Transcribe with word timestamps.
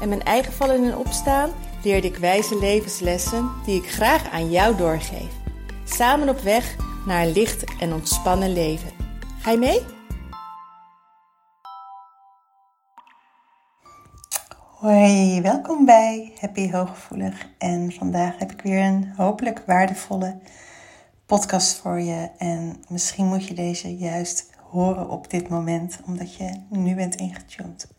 en 0.00 0.08
mijn 0.08 0.22
eigen 0.22 0.52
vallen 0.52 0.84
en 0.84 0.96
opstaan 0.96 1.50
leerde 1.82 2.06
ik 2.06 2.16
wijze 2.16 2.58
levenslessen 2.58 3.50
die 3.64 3.82
ik 3.82 3.90
graag 3.90 4.30
aan 4.30 4.50
jou 4.50 4.76
doorgeef. 4.76 5.32
Samen 5.84 6.28
op 6.28 6.38
weg 6.38 6.76
naar 7.06 7.22
een 7.22 7.32
licht 7.32 7.64
en 7.80 7.92
ontspannen 7.92 8.52
leven. 8.52 8.90
Ga 9.40 9.50
je 9.50 9.58
mee? 9.58 9.80
Hoi, 14.78 15.40
welkom 15.40 15.84
bij 15.84 16.32
Happy 16.40 16.70
Hooggevoelig. 16.70 17.48
En 17.58 17.92
vandaag 17.92 18.38
heb 18.38 18.52
ik 18.52 18.60
weer 18.60 18.84
een 18.84 19.12
hopelijk 19.16 19.62
waardevolle 19.66 20.38
podcast 21.26 21.76
voor 21.76 22.00
je. 22.00 22.30
En 22.38 22.84
misschien 22.88 23.26
moet 23.26 23.46
je 23.46 23.54
deze 23.54 23.96
juist 23.96 24.50
horen 24.70 25.10
op 25.10 25.30
dit 25.30 25.48
moment, 25.48 26.00
omdat 26.06 26.34
je 26.34 26.60
nu 26.68 26.94
bent 26.94 27.14
ingetuned. 27.14 27.95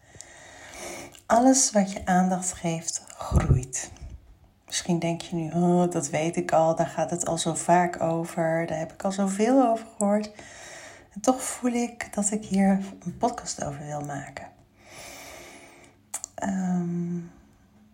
Alles 1.28 1.72
wat 1.72 1.92
je 1.92 2.06
aandacht 2.06 2.54
geeft, 2.54 3.04
groeit. 3.08 3.92
Misschien 4.66 5.00
denk 5.00 5.22
je 5.22 5.36
nu, 5.36 5.52
oh, 5.52 5.92
dat 5.92 6.10
weet 6.10 6.36
ik 6.36 6.52
al, 6.52 6.76
daar 6.76 6.88
gaat 6.88 7.10
het 7.10 7.26
al 7.26 7.38
zo 7.38 7.54
vaak 7.54 8.02
over, 8.02 8.66
daar 8.66 8.78
heb 8.78 8.94
ik 8.94 9.04
al 9.04 9.12
zoveel 9.12 9.68
over 9.68 9.86
gehoord. 9.98 10.32
En 11.14 11.22
toch 11.22 11.42
voel 11.42 11.72
ik 11.72 12.14
dat 12.14 12.32
ik 12.32 12.46
hier 12.46 12.80
een 13.06 13.18
podcast 13.18 13.64
over 13.64 13.86
wil 13.86 14.02
maken. 14.02 14.48
Um, 16.44 17.32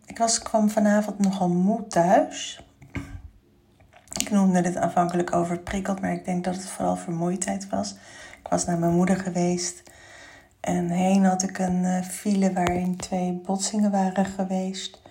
ik 0.05 0.17
was, 0.17 0.39
kwam 0.39 0.69
vanavond 0.69 1.19
nogal 1.19 1.49
moe 1.49 1.87
thuis. 1.87 2.63
Ik 4.19 4.29
noemde 4.29 4.61
dit 4.61 4.75
aanvankelijk 4.75 5.33
overprikkeld, 5.33 6.01
maar 6.01 6.13
ik 6.13 6.25
denk 6.25 6.43
dat 6.43 6.55
het 6.55 6.69
vooral 6.69 6.95
vermoeidheid 6.95 7.69
was. 7.69 7.91
Ik 8.39 8.47
was 8.49 8.65
naar 8.65 8.77
mijn 8.77 8.93
moeder 8.93 9.17
geweest. 9.17 9.83
En 10.63 10.89
heen 10.89 11.25
had 11.25 11.43
ik 11.43 11.59
een 11.59 11.83
uh, 11.83 12.01
file 12.01 12.53
waarin 12.53 12.95
twee 12.95 13.41
botsingen 13.45 13.91
waren 13.91 14.25
geweest. 14.25 15.01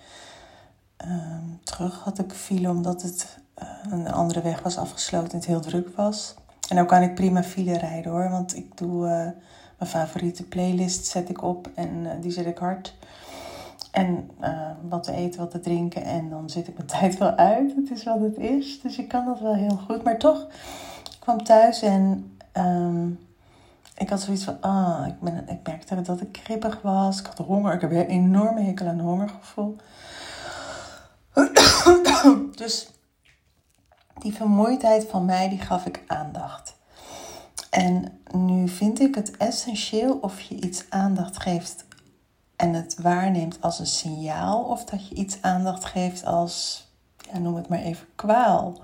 Um, 1.05 1.59
terug 1.63 1.99
had 1.99 2.19
ik 2.19 2.33
file 2.33 2.69
omdat 2.69 3.01
het 3.01 3.39
uh, 3.61 3.91
een 3.91 4.11
andere 4.11 4.41
weg 4.41 4.61
was 4.61 4.77
afgesloten 4.77 5.31
en 5.31 5.37
het 5.37 5.45
heel 5.45 5.61
druk 5.61 5.95
was. 5.95 6.35
En 6.69 6.75
dan 6.75 6.85
kan 6.85 7.01
ik 7.01 7.15
prima 7.15 7.43
file 7.43 7.77
rijden 7.77 8.11
hoor, 8.11 8.29
want 8.29 8.55
ik 8.55 8.77
doe 8.77 9.05
uh, 9.05 9.11
mijn 9.77 9.91
favoriete 9.91 10.43
playlist 10.43 11.05
zet 11.05 11.29
ik 11.29 11.43
op 11.43 11.69
en 11.75 12.21
die 12.21 12.31
zet 12.31 12.45
ik 12.45 12.57
hard. 12.57 12.95
En 13.91 14.29
wat 14.89 15.03
te 15.03 15.11
eten, 15.11 15.39
wat 15.39 15.51
te 15.51 15.59
drinken 15.59 16.03
en 16.03 16.29
dan 16.29 16.49
zit 16.49 16.67
ik 16.67 16.77
mijn 16.77 16.87
tijd 16.99 17.17
wel 17.17 17.31
uit. 17.31 17.75
Het 17.75 17.91
is 17.91 18.03
wat 18.03 18.19
het 18.19 18.37
is, 18.37 18.81
dus 18.81 18.97
ik 18.97 19.07
kan 19.07 19.25
dat 19.25 19.39
wel 19.39 19.55
heel 19.55 19.79
goed. 19.87 20.03
Maar 20.03 20.17
toch, 20.17 20.47
ik 21.11 21.17
kwam 21.19 21.43
thuis 21.43 21.81
en... 21.81 22.31
Um, 22.57 23.19
ik 23.97 24.09
had 24.09 24.21
zoiets 24.21 24.43
van, 24.43 24.61
ah, 24.61 25.07
ik, 25.07 25.19
ben, 25.19 25.49
ik 25.49 25.67
merkte 25.67 26.01
dat 26.01 26.21
ik 26.21 26.31
kribbig 26.31 26.81
was. 26.81 27.19
Ik 27.19 27.25
had 27.25 27.37
honger. 27.37 27.73
Ik 27.73 27.81
heb 27.81 27.91
een 27.91 28.07
enorme 28.07 28.61
hekel 28.61 28.87
aan 28.87 28.99
hongergevoel. 28.99 29.75
dus 32.55 32.89
die 34.19 34.33
vermoeidheid 34.33 35.05
van 35.09 35.25
mij, 35.25 35.49
die 35.49 35.59
gaf 35.59 35.85
ik 35.85 36.03
aandacht. 36.07 36.75
En 37.69 38.19
nu 38.31 38.67
vind 38.67 38.99
ik 38.99 39.15
het 39.15 39.37
essentieel 39.37 40.17
of 40.21 40.41
je 40.41 40.55
iets 40.55 40.85
aandacht 40.89 41.39
geeft 41.39 41.85
en 42.55 42.73
het 42.73 42.95
waarneemt 43.01 43.61
als 43.61 43.79
een 43.79 43.85
signaal, 43.85 44.63
of 44.63 44.85
dat 44.85 45.07
je 45.07 45.15
iets 45.15 45.41
aandacht 45.41 45.85
geeft 45.85 46.25
als, 46.25 46.87
ja, 47.31 47.37
noem 47.37 47.55
het 47.55 47.67
maar 47.67 47.79
even, 47.79 48.07
kwaal. 48.15 48.81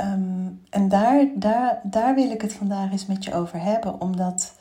Um, 0.00 0.62
en 0.70 0.88
daar, 0.88 1.26
daar, 1.34 1.80
daar 1.82 2.14
wil 2.14 2.30
ik 2.30 2.40
het 2.40 2.52
vandaag 2.52 2.90
eens 2.90 3.06
met 3.06 3.24
je 3.24 3.34
over 3.34 3.60
hebben, 3.60 4.00
omdat 4.00 4.54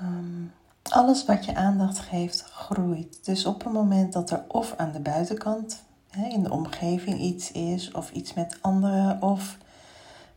um, 0.00 0.52
alles 0.82 1.24
wat 1.24 1.44
je 1.44 1.54
aandacht 1.54 1.98
geeft 1.98 2.42
groeit. 2.42 3.24
Dus 3.24 3.46
op 3.46 3.64
het 3.64 3.72
moment 3.72 4.12
dat 4.12 4.30
er 4.30 4.44
of 4.48 4.74
aan 4.76 4.92
de 4.92 5.00
buitenkant, 5.00 5.82
in 6.28 6.42
de 6.42 6.50
omgeving 6.50 7.20
iets 7.20 7.52
is, 7.52 7.92
of 7.92 8.10
iets 8.10 8.34
met 8.34 8.58
anderen, 8.60 9.22
of 9.22 9.58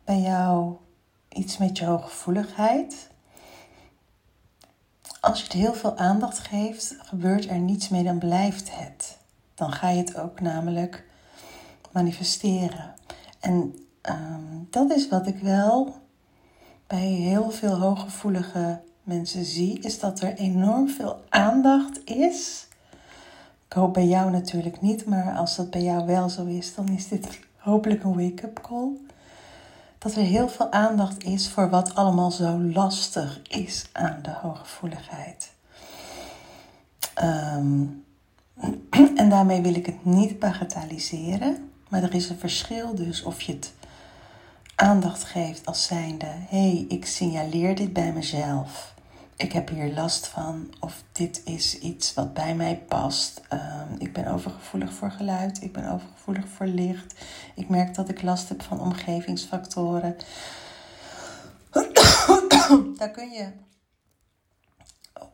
bij 0.04 0.20
jou 0.20 0.76
iets 1.30 1.58
met 1.58 1.78
je 1.78 1.86
hooggevoeligheid. 1.86 3.10
Als 5.20 5.38
je 5.38 5.44
het 5.44 5.54
heel 5.54 5.74
veel 5.74 5.98
aandacht 5.98 6.38
geeft, 6.38 6.96
gebeurt 7.00 7.50
er 7.50 7.60
niets 7.60 7.90
mee, 7.90 8.04
dan 8.04 8.18
blijft 8.18 8.78
het. 8.78 9.18
Dan 9.56 9.72
ga 9.72 9.90
je 9.90 9.98
het 9.98 10.18
ook 10.18 10.40
namelijk 10.40 11.06
manifesteren. 11.92 12.94
En 13.46 13.76
um, 14.02 14.68
dat 14.70 14.92
is 14.92 15.10
wat 15.10 15.28
ik 15.28 15.38
wel 15.38 15.96
bij 16.88 17.08
heel 17.08 17.52
veel 17.52 17.80
hooggevoelige 17.80 18.82
mensen 19.04 19.46
zie, 19.46 19.80
is 19.80 20.00
dat 20.00 20.22
er 20.22 20.34
enorm 20.34 20.90
veel 20.90 21.24
aandacht 21.30 22.02
is. 22.06 22.68
Ik 23.68 23.74
hoop 23.74 23.94
bij 23.94 24.06
jou 24.06 24.32
natuurlijk 24.32 24.82
niet, 24.82 25.06
maar 25.06 25.38
als 25.38 25.56
dat 25.56 25.70
bij 25.70 25.82
jou 25.82 26.06
wel 26.06 26.30
zo 26.30 26.46
is, 26.46 26.76
dan 26.76 26.90
is 26.90 27.08
dit 27.08 27.40
hopelijk 27.58 28.04
een 28.04 28.16
wake-up 28.16 28.60
call. 28.62 28.90
Dat 29.98 30.16
er 30.16 30.24
heel 30.24 30.50
veel 30.50 30.72
aandacht 30.72 31.24
is 31.24 31.50
voor 31.50 31.70
wat 31.70 31.96
allemaal 31.96 32.32
zo 32.32 32.60
lastig 32.60 33.42
is 33.50 33.90
aan 33.92 34.20
de 34.22 34.34
hooggevoeligheid. 34.42 35.54
Um, 37.24 38.06
en 39.22 39.30
daarmee 39.30 39.62
wil 39.62 39.76
ik 39.76 39.86
het 39.86 40.06
niet 40.06 40.40
bagatelliseren. 40.40 41.74
Maar 41.90 42.04
er 42.04 42.14
is 42.14 42.30
een 42.30 42.40
verschil 42.40 42.96
dus 42.96 43.24
of 43.24 43.42
je 43.42 43.54
het 43.54 43.74
aandacht 44.76 45.24
geeft 45.24 45.66
als 45.66 45.84
zijnde: 45.84 46.26
hé, 46.26 46.70
hey, 46.70 46.86
ik 46.90 47.06
signaleer 47.06 47.76
dit 47.76 47.94
bij 47.94 48.14
mezelf. 48.14 48.94
Ik 49.38 49.52
heb 49.52 49.70
hier 49.70 49.94
last 49.94 50.28
van, 50.28 50.74
of 50.80 51.04
dit 51.12 51.42
is 51.46 51.80
iets 51.80 52.14
wat 52.14 52.34
bij 52.34 52.56
mij 52.56 52.78
past. 52.88 53.42
Um, 53.54 53.96
ik 53.98 54.14
ben 54.14 54.28
overgevoelig 54.28 54.94
voor 54.94 55.12
geluid, 55.12 55.62
ik 55.64 55.74
ben 55.74 55.92
overgevoelig 55.92 56.48
voor 56.48 56.66
licht. 56.66 57.16
Ik 57.56 57.70
merk 57.70 57.96
dat 57.96 58.10
ik 58.10 58.22
last 58.22 58.50
heb 58.50 58.64
van 58.64 58.80
omgevingsfactoren. 58.80 60.16
Daar 62.98 63.12
kun 63.12 63.32
je 63.32 63.52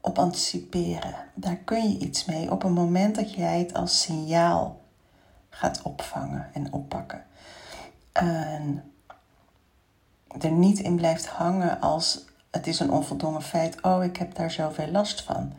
op 0.01 0.19
anticiperen. 0.19 1.16
Daar 1.35 1.57
kun 1.57 1.90
je 1.90 1.97
iets 1.97 2.25
mee 2.25 2.51
op 2.51 2.63
een 2.63 2.73
moment 2.73 3.16
dat 3.16 3.34
jij 3.34 3.59
het 3.59 3.73
als 3.73 4.01
signaal 4.01 4.81
gaat 5.61 5.81
opvangen 5.81 6.49
en 6.53 6.73
oppakken. 6.73 7.23
En 8.11 8.83
er 10.39 10.51
niet 10.51 10.79
in 10.79 10.95
blijft 10.95 11.27
hangen 11.27 11.81
als 11.81 12.25
het 12.51 12.67
is 12.67 12.79
een 12.79 12.91
onvoldongen 12.91 13.41
feit. 13.41 13.81
Oh, 13.81 14.03
ik 14.03 14.17
heb 14.17 14.35
daar 14.35 14.51
zoveel 14.51 14.91
last 14.91 15.22
van. 15.22 15.53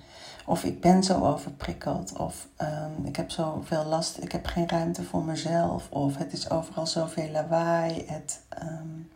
Of 0.46 0.64
ik 0.64 0.80
ben 0.80 1.02
zo 1.02 1.24
overprikkeld. 1.24 2.18
Of 2.18 2.48
um, 2.58 3.04
ik 3.04 3.16
heb 3.16 3.30
zoveel 3.30 3.84
last. 3.84 4.22
Ik 4.22 4.32
heb 4.32 4.46
geen 4.46 4.68
ruimte 4.68 5.02
voor 5.02 5.22
mezelf. 5.22 5.90
Of 5.90 6.16
het 6.16 6.32
is 6.32 6.50
overal 6.50 6.86
zoveel 6.86 7.30
lawaai. 7.30 8.04
Het, 8.06 8.40
um, 8.62 9.10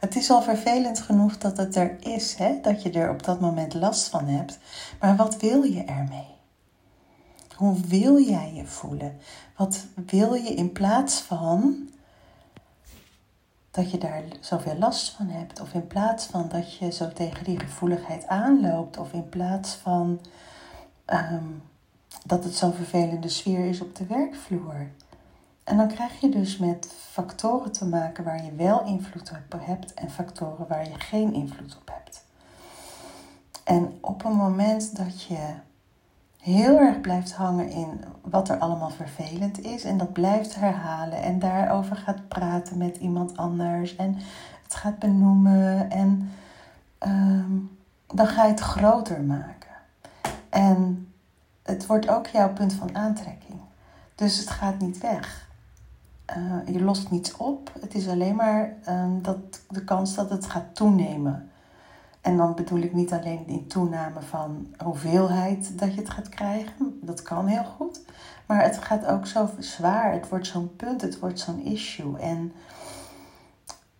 het 0.00 0.16
is 0.16 0.30
al 0.30 0.42
vervelend 0.42 1.00
genoeg 1.00 1.38
dat 1.38 1.56
het 1.56 1.76
er 1.76 1.96
is. 2.00 2.34
Hè? 2.34 2.60
Dat 2.62 2.82
je 2.82 2.90
er 2.90 3.10
op 3.10 3.22
dat 3.22 3.40
moment 3.40 3.74
last 3.74 4.08
van 4.08 4.26
hebt. 4.26 4.58
Maar 5.00 5.16
wat 5.16 5.36
wil 5.36 5.62
je 5.62 5.84
ermee? 5.84 6.37
Hoe 7.58 7.80
wil 7.80 8.20
jij 8.20 8.52
je 8.54 8.66
voelen? 8.66 9.16
Wat 9.56 9.86
wil 10.06 10.34
je 10.34 10.54
in 10.54 10.72
plaats 10.72 11.20
van 11.20 11.88
dat 13.70 13.90
je 13.90 13.98
daar 13.98 14.22
zoveel 14.40 14.76
last 14.76 15.10
van 15.10 15.28
hebt? 15.28 15.60
Of 15.60 15.74
in 15.74 15.86
plaats 15.86 16.26
van 16.26 16.48
dat 16.48 16.76
je 16.76 16.92
zo 16.92 17.12
tegen 17.12 17.44
die 17.44 17.58
gevoeligheid 17.58 18.26
aanloopt? 18.26 18.98
Of 18.98 19.12
in 19.12 19.28
plaats 19.28 19.74
van 19.74 20.20
um, 21.06 21.62
dat 22.26 22.44
het 22.44 22.54
zo'n 22.54 22.72
vervelende 22.72 23.28
sfeer 23.28 23.68
is 23.68 23.80
op 23.80 23.96
de 23.96 24.06
werkvloer? 24.06 24.90
En 25.64 25.76
dan 25.76 25.88
krijg 25.88 26.20
je 26.20 26.28
dus 26.28 26.56
met 26.56 26.92
factoren 27.10 27.72
te 27.72 27.86
maken 27.86 28.24
waar 28.24 28.44
je 28.44 28.54
wel 28.54 28.84
invloed 28.84 29.32
op 29.50 29.60
hebt 29.60 29.94
en 29.94 30.10
factoren 30.10 30.66
waar 30.68 30.88
je 30.88 30.98
geen 30.98 31.32
invloed 31.32 31.76
op 31.76 31.90
hebt. 31.92 32.24
En 33.64 33.98
op 34.00 34.24
een 34.24 34.36
moment 34.36 34.96
dat 34.96 35.22
je 35.22 35.66
heel 36.48 36.78
erg 36.78 37.00
blijft 37.00 37.32
hangen 37.32 37.70
in 37.70 38.04
wat 38.22 38.48
er 38.48 38.58
allemaal 38.58 38.90
vervelend 38.90 39.64
is. 39.64 39.84
En 39.84 39.96
dat 39.96 40.12
blijft 40.12 40.54
herhalen 40.54 41.22
en 41.22 41.38
daarover 41.38 41.96
gaat 41.96 42.28
praten 42.28 42.78
met 42.78 42.96
iemand 42.96 43.36
anders. 43.36 43.96
En 43.96 44.16
het 44.62 44.74
gaat 44.74 44.98
benoemen. 44.98 45.90
En 45.90 46.30
um, 47.06 47.78
dan 48.06 48.26
ga 48.26 48.44
je 48.44 48.50
het 48.50 48.60
groter 48.60 49.22
maken. 49.22 49.70
En 50.48 51.08
het 51.62 51.86
wordt 51.86 52.08
ook 52.08 52.26
jouw 52.26 52.52
punt 52.52 52.72
van 52.72 52.96
aantrekking. 52.96 53.60
Dus 54.14 54.38
het 54.38 54.50
gaat 54.50 54.78
niet 54.78 54.98
weg. 54.98 55.48
Uh, 56.36 56.74
je 56.74 56.82
lost 56.82 57.10
niets 57.10 57.36
op. 57.36 57.72
Het 57.80 57.94
is 57.94 58.08
alleen 58.08 58.36
maar 58.36 58.72
um, 58.88 59.22
dat, 59.22 59.38
de 59.68 59.84
kans 59.84 60.14
dat 60.14 60.30
het 60.30 60.46
gaat 60.46 60.74
toenemen. 60.74 61.50
En 62.20 62.36
dan 62.36 62.54
bedoel 62.54 62.78
ik 62.78 62.92
niet 62.92 63.12
alleen 63.12 63.46
in 63.46 63.66
toename 63.66 64.20
van 64.20 64.74
hoeveelheid 64.84 65.78
dat 65.78 65.94
je 65.94 66.00
het 66.00 66.10
gaat 66.10 66.28
krijgen. 66.28 66.98
Dat 67.02 67.22
kan 67.22 67.46
heel 67.46 67.64
goed. 67.64 68.00
Maar 68.46 68.62
het 68.62 68.78
gaat 68.78 69.06
ook 69.06 69.26
zo 69.26 69.50
zwaar. 69.58 70.12
Het 70.12 70.28
wordt 70.28 70.46
zo'n 70.46 70.76
punt, 70.76 71.00
het 71.00 71.18
wordt 71.18 71.40
zo'n 71.40 71.64
issue. 71.64 72.18
En 72.18 72.52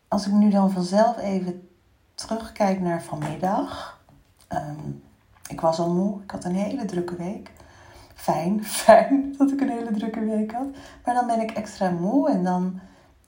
als 0.09 0.27
ik 0.27 0.33
nu 0.33 0.51
dan 0.51 0.71
vanzelf 0.71 1.19
even 1.19 1.69
terugkijk 2.15 2.81
naar 2.81 3.03
vanmiddag. 3.03 4.01
Um, 4.49 5.03
ik 5.49 5.61
was 5.61 5.79
al 5.79 5.95
moe, 5.95 6.23
ik 6.23 6.31
had 6.31 6.45
een 6.45 6.55
hele 6.55 6.85
drukke 6.85 7.17
week. 7.17 7.51
Fijn, 8.15 8.65
fijn 8.85 9.35
dat 9.39 9.51
ik 9.51 9.61
een 9.61 9.71
hele 9.71 9.93
drukke 9.93 10.21
week 10.21 10.53
had. 10.53 10.67
Maar 11.05 11.15
dan 11.15 11.27
ben 11.27 11.41
ik 11.41 11.51
extra 11.51 11.91
moe 11.91 12.31
en 12.31 12.45
dan 12.45 12.81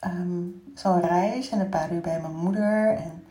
um, 0.04 0.62
zo'n 0.74 1.00
reis 1.00 1.50
en 1.50 1.60
een 1.60 1.68
paar 1.68 1.92
uur 1.92 2.00
bij 2.00 2.20
mijn 2.20 2.36
moeder. 2.36 2.94
En 2.96 3.24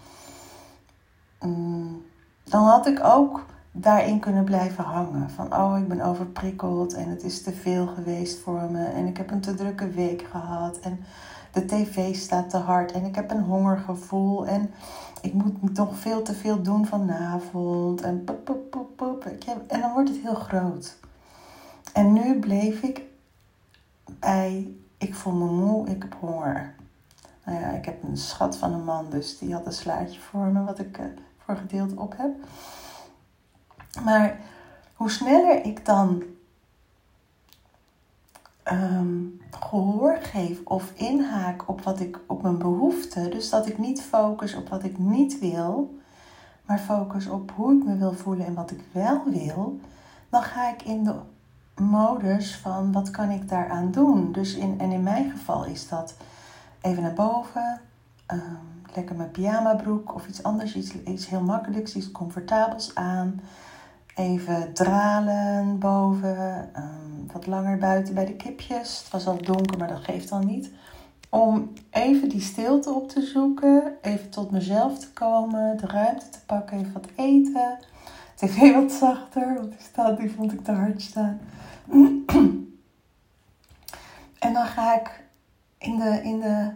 um, 1.43 2.05
dan 2.43 2.63
had 2.63 2.87
ik 2.87 3.03
ook 3.03 3.45
daarin 3.71 4.19
kunnen 4.19 4.43
blijven 4.43 4.83
hangen. 4.83 5.29
Van 5.29 5.53
oh, 5.53 5.77
ik 5.77 5.87
ben 5.87 6.01
overprikkeld 6.01 6.93
en 6.93 7.09
het 7.09 7.23
is 7.23 7.43
te 7.43 7.51
veel 7.51 7.87
geweest 7.87 8.39
voor 8.39 8.71
me. 8.71 8.85
En 8.85 9.05
ik 9.05 9.17
heb 9.17 9.31
een 9.31 9.41
te 9.41 9.53
drukke 9.53 9.89
week 9.89 10.27
gehad. 10.31 10.79
En 10.79 10.99
de 11.51 11.65
tv 11.65 12.15
staat 12.15 12.49
te 12.49 12.57
hard 12.57 12.91
en 12.91 13.05
ik 13.05 13.15
heb 13.15 13.31
een 13.31 13.43
hongergevoel. 13.43 14.47
En 14.47 14.71
ik 15.21 15.33
moet 15.33 15.77
nog 15.77 15.95
veel 15.97 16.21
te 16.21 16.33
veel 16.33 16.61
doen 16.61 16.85
vanavond. 16.85 18.01
En, 18.01 18.23
pop, 18.23 18.45
pop, 18.45 18.69
pop, 18.69 18.97
pop. 18.97 19.25
en 19.67 19.79
dan 19.79 19.93
wordt 19.93 20.09
het 20.09 20.21
heel 20.21 20.35
groot. 20.35 20.97
En 21.93 22.13
nu 22.13 22.39
bleef 22.39 22.81
ik 22.81 23.01
bij, 24.19 24.73
ik 24.97 25.15
voel 25.15 25.33
me 25.33 25.45
moe, 25.45 25.87
ik 25.87 26.01
heb 26.01 26.15
honger. 26.19 26.75
Nou 27.45 27.59
ja, 27.59 27.69
ik 27.69 27.85
heb 27.85 28.03
een 28.03 28.17
schat 28.17 28.57
van 28.57 28.73
een 28.73 28.83
man, 28.83 29.05
dus 29.09 29.37
die 29.37 29.53
had 29.53 29.65
een 29.65 29.73
slaatje 29.73 30.19
voor 30.19 30.45
me, 30.45 30.63
wat 30.63 30.79
ik 30.79 30.97
uh, 30.97 31.05
voor 31.49 31.57
gedeelte 31.57 31.99
op 31.99 32.17
heb. 32.17 32.35
Maar 34.03 34.39
hoe 34.93 35.11
sneller 35.11 35.65
ik 35.65 35.85
dan 35.85 36.23
um, 38.71 39.41
gehoor 39.59 40.17
geef 40.21 40.59
of 40.63 40.91
inhaak 40.95 41.69
op, 41.69 41.81
wat 41.81 41.99
ik, 41.99 42.19
op 42.27 42.41
mijn 42.41 42.57
behoeften, 42.57 43.31
dus 43.31 43.49
dat 43.49 43.67
ik 43.67 43.77
niet 43.77 44.01
focus 44.01 44.55
op 44.55 44.69
wat 44.69 44.83
ik 44.83 44.97
niet 44.97 45.39
wil, 45.39 45.99
maar 46.65 46.79
focus 46.79 47.27
op 47.27 47.51
hoe 47.55 47.77
ik 47.77 47.83
me 47.83 47.97
wil 47.97 48.13
voelen 48.13 48.45
en 48.45 48.53
wat 48.53 48.71
ik 48.71 48.81
wel 48.91 49.23
wil, 49.25 49.79
dan 50.29 50.43
ga 50.43 50.69
ik 50.69 50.83
in 50.83 51.03
de 51.03 51.15
modus 51.75 52.57
van 52.57 52.91
wat 52.91 53.11
kan 53.11 53.29
ik 53.29 53.49
daaraan 53.49 53.91
doen. 53.91 54.31
Dus 54.31 54.55
in, 54.55 54.79
en 54.79 54.91
in 54.91 55.03
mijn 55.03 55.31
geval 55.31 55.65
is 55.65 55.87
dat 55.87 56.15
even 56.81 57.03
naar 57.03 57.13
boven, 57.13 57.81
um, 58.31 58.78
lekker 58.95 59.15
mijn 59.15 59.31
pyjama 59.31 59.75
broek 59.75 60.15
of 60.15 60.27
iets 60.27 60.43
anders, 60.43 60.75
iets, 60.75 60.93
iets 60.93 61.29
heel 61.29 61.41
makkelijks, 61.41 61.95
iets 61.95 62.11
comfortabels 62.11 62.95
aan. 62.95 63.41
Even 64.15 64.73
dralen 64.73 65.79
boven, 65.79 66.69
um, 66.75 67.27
wat 67.33 67.47
langer 67.47 67.77
buiten 67.77 68.13
bij 68.13 68.25
de 68.25 68.35
kipjes. 68.35 68.99
Het 68.99 69.11
was 69.11 69.27
al 69.27 69.37
donker, 69.41 69.77
maar 69.77 69.87
dat 69.87 70.03
geeft 70.03 70.29
dan 70.29 70.45
niet. 70.45 70.71
Om 71.29 71.73
even 71.89 72.29
die 72.29 72.41
stilte 72.41 72.89
op 72.89 73.09
te 73.09 73.21
zoeken, 73.21 73.97
even 74.01 74.29
tot 74.29 74.51
mezelf 74.51 74.99
te 74.99 75.13
komen, 75.13 75.77
de 75.77 75.87
ruimte 75.87 76.29
te 76.29 76.39
pakken, 76.45 76.77
even 76.77 76.93
wat 76.93 77.07
eten. 77.15 77.77
TV 78.35 78.73
wat 78.73 78.91
zachter, 78.91 79.53
want 79.53 79.69
die, 79.69 79.81
staat, 79.81 80.17
die 80.17 80.31
vond 80.31 80.53
ik 80.53 80.63
te 80.63 80.71
hard 80.71 81.01
staan. 81.01 81.39
en 84.45 84.53
dan 84.53 84.65
ga 84.65 84.95
ik 84.95 85.23
in 85.77 85.97
de, 85.97 86.19
in 86.23 86.39
de 86.39 86.71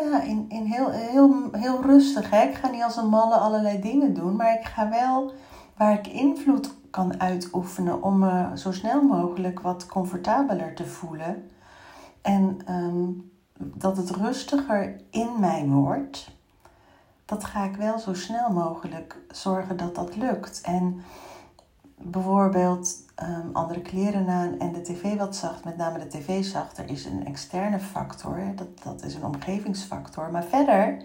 ja, 0.00 0.22
in, 0.22 0.46
in 0.48 0.64
heel, 0.64 0.90
heel, 0.90 1.48
heel 1.52 1.82
rustig. 1.82 2.30
Hè? 2.30 2.42
Ik 2.42 2.54
ga 2.54 2.70
niet 2.70 2.82
als 2.82 2.96
een 2.96 3.08
malle 3.08 3.34
allerlei 3.34 3.80
dingen 3.80 4.14
doen, 4.14 4.36
maar 4.36 4.54
ik 4.54 4.64
ga 4.64 4.88
wel 4.88 5.32
waar 5.76 5.92
ik 5.92 6.06
invloed 6.06 6.74
kan 6.90 7.20
uitoefenen 7.20 8.02
om 8.02 8.18
me 8.18 8.58
zo 8.58 8.72
snel 8.72 9.02
mogelijk 9.02 9.60
wat 9.60 9.86
comfortabeler 9.86 10.74
te 10.74 10.86
voelen. 10.86 11.50
En 12.22 12.58
ehm, 12.64 13.06
dat 13.58 13.96
het 13.96 14.10
rustiger 14.10 15.00
in 15.10 15.28
mij 15.40 15.66
wordt, 15.66 16.30
dat 17.24 17.44
ga 17.44 17.64
ik 17.64 17.76
wel 17.76 17.98
zo 17.98 18.14
snel 18.14 18.50
mogelijk 18.50 19.16
zorgen 19.30 19.76
dat 19.76 19.94
dat 19.94 20.16
lukt. 20.16 20.60
En 20.60 21.02
bijvoorbeeld 21.98 22.96
um, 23.22 23.50
andere 23.52 23.82
kleren 23.82 24.28
aan 24.28 24.58
en 24.58 24.72
de 24.72 24.80
tv 24.82 25.16
wat 25.16 25.36
zacht, 25.36 25.64
met 25.64 25.76
name 25.76 25.98
de 25.98 26.06
tv 26.06 26.44
zachter, 26.44 26.90
is 26.90 27.04
een 27.04 27.26
externe 27.26 27.78
factor. 27.78 28.40
Dat, 28.54 28.82
dat 28.82 29.02
is 29.02 29.14
een 29.14 29.24
omgevingsfactor. 29.24 30.30
Maar 30.30 30.44
verder, 30.44 31.02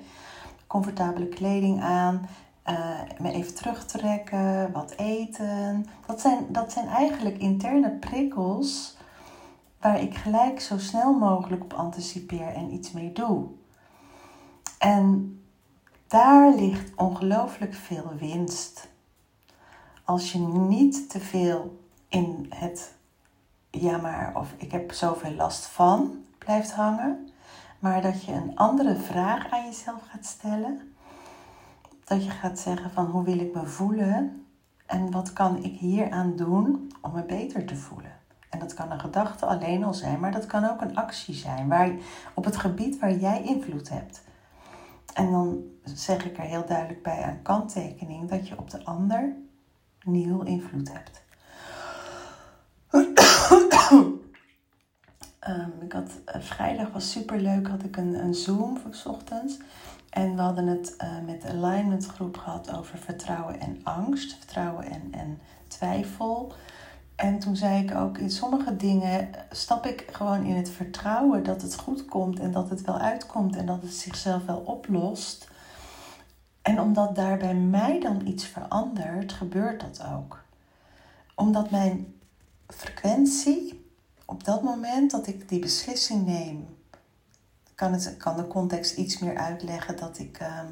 comfortabele 0.67 1.27
kleding 1.27 1.81
aan, 1.81 2.27
uh, 2.69 2.99
me 3.19 3.31
even 3.31 3.55
terugtrekken, 3.55 4.71
wat 4.71 4.93
eten. 4.97 5.85
Dat 6.05 6.21
zijn, 6.21 6.45
dat 6.49 6.71
zijn 6.71 6.87
eigenlijk 6.87 7.37
interne 7.37 7.91
prikkels 7.91 8.97
waar 9.79 10.01
ik 10.01 10.15
gelijk 10.15 10.61
zo 10.61 10.77
snel 10.77 11.13
mogelijk 11.13 11.63
op 11.63 11.73
anticipeer 11.73 12.47
en 12.47 12.73
iets 12.73 12.91
mee 12.91 13.11
doe. 13.11 13.45
En 14.77 15.37
daar 16.07 16.53
ligt 16.55 16.91
ongelooflijk 16.95 17.73
veel 17.73 18.11
winst. 18.19 18.91
Als 20.03 20.31
je 20.31 20.39
niet 20.39 21.09
te 21.09 21.19
veel 21.19 21.79
in 22.07 22.45
het 22.49 22.93
ja 23.69 23.97
maar 23.97 24.31
of 24.35 24.53
ik 24.57 24.71
heb 24.71 24.91
zoveel 24.91 25.33
last 25.33 25.65
van 25.65 26.25
blijft 26.37 26.71
hangen, 26.71 27.29
maar 27.79 28.01
dat 28.01 28.23
je 28.23 28.31
een 28.31 28.55
andere 28.55 28.95
vraag 28.95 29.49
aan 29.49 29.65
jezelf 29.65 30.01
gaat 30.09 30.25
stellen 30.25 30.93
dat 32.03 32.23
je 32.23 32.29
gaat 32.29 32.59
zeggen 32.59 32.91
van 32.91 33.05
hoe 33.05 33.23
wil 33.23 33.39
ik 33.39 33.53
me 33.53 33.65
voelen 33.65 34.45
en 34.85 35.11
wat 35.11 35.33
kan 35.33 35.63
ik 35.63 35.79
hieraan 35.79 36.35
doen 36.35 36.91
om 37.01 37.11
me 37.11 37.23
beter 37.23 37.65
te 37.65 37.75
voelen. 37.75 38.11
En 38.49 38.59
dat 38.59 38.73
kan 38.73 38.91
een 38.91 38.99
gedachte 38.99 39.45
alleen 39.45 39.83
al 39.83 39.93
zijn, 39.93 40.19
maar 40.19 40.31
dat 40.31 40.45
kan 40.45 40.69
ook 40.69 40.81
een 40.81 40.95
actie 40.95 41.35
zijn 41.35 41.67
waar, 41.67 41.91
op 42.33 42.45
het 42.45 42.57
gebied 42.57 42.99
waar 42.99 43.15
jij 43.15 43.43
invloed 43.43 43.89
hebt. 43.89 44.23
En 45.13 45.31
dan 45.31 45.63
zeg 45.83 46.25
ik 46.25 46.37
er 46.37 46.43
heel 46.43 46.65
duidelijk 46.65 47.03
bij 47.03 47.23
aan 47.23 47.41
kanttekening 47.41 48.29
dat 48.29 48.47
je 48.47 48.57
op 48.57 48.69
de 48.69 48.85
ander 48.85 49.35
nul 50.03 50.43
invloed 50.43 50.91
hebt. 50.91 51.21
um, 55.47 55.73
ik 55.81 55.91
had, 55.91 56.11
uh, 56.35 56.41
vrijdag 56.41 56.91
was 56.91 57.11
super 57.11 57.39
leuk, 57.39 57.67
had 57.67 57.83
ik 57.83 57.97
een, 57.97 58.13
een 58.13 58.33
Zoom 58.33 58.77
voor 58.77 59.13
ochtends. 59.13 59.57
En 60.09 60.35
we 60.35 60.41
hadden 60.41 60.67
het 60.67 60.95
uh, 61.01 61.25
met 61.25 61.41
de 61.41 61.47
alignment 61.47 62.05
groep 62.05 62.37
gehad 62.37 62.75
over 62.77 62.97
vertrouwen 62.97 63.59
en 63.59 63.79
angst, 63.83 64.35
vertrouwen 64.37 64.85
en, 64.85 65.07
en 65.11 65.39
twijfel. 65.67 66.53
En 67.15 67.39
toen 67.39 67.55
zei 67.55 67.83
ik 67.83 67.95
ook, 67.95 68.17
in 68.17 68.29
sommige 68.29 68.75
dingen 68.75 69.29
stap 69.49 69.85
ik 69.85 70.07
gewoon 70.11 70.43
in 70.43 70.55
het 70.55 70.69
vertrouwen 70.69 71.43
dat 71.43 71.61
het 71.61 71.75
goed 71.75 72.05
komt 72.05 72.39
en 72.39 72.51
dat 72.51 72.69
het 72.69 72.81
wel 72.81 72.97
uitkomt 72.97 73.55
en 73.55 73.65
dat 73.65 73.81
het 73.81 73.93
zichzelf 73.93 74.45
wel 74.45 74.57
oplost. 74.57 75.51
En 76.63 76.79
omdat 76.79 77.15
daar 77.15 77.37
bij 77.37 77.55
mij 77.55 77.99
dan 77.99 78.27
iets 78.27 78.45
verandert, 78.45 79.33
gebeurt 79.33 79.79
dat 79.79 80.03
ook. 80.13 80.43
Omdat 81.35 81.71
mijn 81.71 82.13
frequentie 82.67 83.85
op 84.25 84.43
dat 84.43 84.63
moment 84.63 85.11
dat 85.11 85.27
ik 85.27 85.49
die 85.49 85.59
beslissing 85.59 86.25
neem 86.25 86.67
kan, 87.75 87.93
het, 87.93 88.17
kan 88.17 88.35
de 88.37 88.47
context 88.47 88.97
iets 88.97 89.19
meer 89.19 89.37
uitleggen 89.37 89.97
dat 89.97 90.19
ik 90.19 90.37
ehm, 90.37 90.67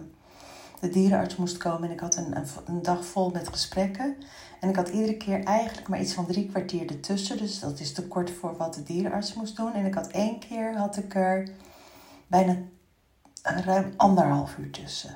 de 0.79 0.89
dierenarts 0.89 1.36
moest 1.36 1.57
komen 1.57 1.83
en 1.83 1.93
ik 1.93 2.00
had 2.00 2.15
een, 2.15 2.36
een, 2.65 2.81
dag 2.81 3.05
vol 3.05 3.29
met 3.29 3.48
gesprekken. 3.48 4.15
En 4.60 4.69
ik 4.69 4.75
had 4.75 4.89
iedere 4.89 5.17
keer 5.17 5.43
eigenlijk 5.43 5.88
maar 5.88 6.01
iets 6.01 6.13
van 6.13 6.25
drie 6.25 6.50
kwartier 6.50 6.89
ertussen, 6.89 7.38
dus 7.38 7.60
dat 7.60 7.79
is 7.79 7.93
te 7.93 8.07
kort 8.07 8.31
voor 8.31 8.57
wat 8.57 8.74
de 8.74 8.83
dierenarts 8.83 9.33
moest 9.33 9.55
doen. 9.55 9.74
En 9.74 9.86
ik 9.86 9.93
had 9.93 10.07
één 10.07 10.39
keer 10.39 10.77
had 10.77 10.98
ik 10.98 11.15
er 11.15 11.50
bijna 12.27 12.57
ruim 13.43 13.93
anderhalf 13.98 14.57
uur 14.57 14.71
tussen. 14.71 15.15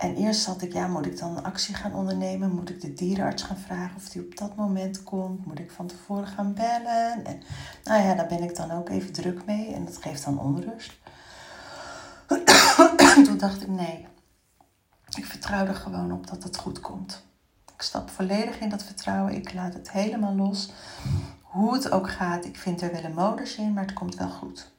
En 0.00 0.16
eerst 0.16 0.42
zat 0.42 0.62
ik, 0.62 0.72
ja, 0.72 0.86
moet 0.86 1.06
ik 1.06 1.18
dan 1.18 1.42
actie 1.42 1.74
gaan 1.74 1.94
ondernemen? 1.94 2.54
Moet 2.54 2.70
ik 2.70 2.80
de 2.80 2.92
dierenarts 2.92 3.42
gaan 3.42 3.58
vragen 3.58 3.96
of 3.96 4.08
die 4.08 4.22
op 4.22 4.36
dat 4.36 4.56
moment 4.56 5.02
komt? 5.02 5.46
Moet 5.46 5.58
ik 5.58 5.70
van 5.70 5.86
tevoren 5.86 6.26
gaan 6.26 6.54
bellen? 6.54 7.24
En 7.24 7.42
nou 7.84 8.02
ja, 8.02 8.14
daar 8.14 8.26
ben 8.26 8.42
ik 8.42 8.56
dan 8.56 8.70
ook 8.70 8.88
even 8.88 9.12
druk 9.12 9.44
mee 9.44 9.74
en 9.74 9.84
dat 9.84 9.96
geeft 9.96 10.24
dan 10.24 10.38
onrust. 10.38 10.98
Toen 13.26 13.38
dacht 13.38 13.62
ik, 13.62 13.68
nee, 13.68 14.06
ik 15.16 15.26
vertrouw 15.26 15.66
er 15.66 15.74
gewoon 15.74 16.12
op 16.12 16.26
dat 16.26 16.42
het 16.42 16.56
goed 16.56 16.80
komt. 16.80 17.24
Ik 17.74 17.82
stap 17.82 18.10
volledig 18.10 18.60
in 18.60 18.68
dat 18.68 18.82
vertrouwen. 18.82 19.34
Ik 19.34 19.52
laat 19.52 19.74
het 19.74 19.90
helemaal 19.90 20.34
los. 20.34 20.72
Hoe 21.40 21.74
het 21.74 21.90
ook 21.90 22.10
gaat, 22.10 22.44
ik 22.44 22.56
vind 22.56 22.82
er 22.82 22.92
wel 22.92 23.04
een 23.04 23.14
modus 23.14 23.56
in, 23.56 23.72
maar 23.72 23.84
het 23.84 23.92
komt 23.92 24.14
wel 24.14 24.30
goed. 24.30 24.72